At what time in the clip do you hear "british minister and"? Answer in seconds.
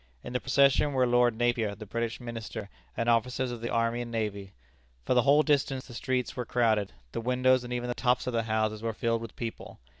1.85-3.07